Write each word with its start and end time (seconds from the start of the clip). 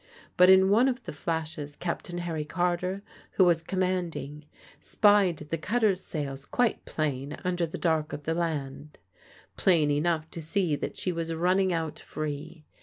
But 0.35 0.49
in 0.49 0.71
one 0.71 0.87
of 0.87 1.03
the 1.03 1.11
flashes 1.11 1.75
Captain 1.75 2.17
Harry 2.17 2.43
Carter, 2.43 3.03
who 3.33 3.43
was 3.43 3.61
commanding, 3.61 4.45
spied 4.79 5.37
the 5.37 5.59
cutter's 5.59 6.01
sails 6.01 6.43
quite 6.43 6.85
plain 6.85 7.37
under 7.43 7.67
the 7.67 7.77
dark 7.77 8.11
of 8.11 8.23
the 8.23 8.33
land, 8.33 8.97
plain 9.57 9.91
enough 9.91 10.27
to 10.31 10.41
see 10.41 10.75
that 10.75 10.97
she 10.97 11.11
was 11.11 11.31
running 11.31 11.71
out 11.71 11.99
free. 11.99 12.65